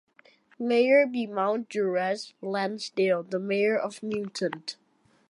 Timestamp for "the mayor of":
3.29-4.01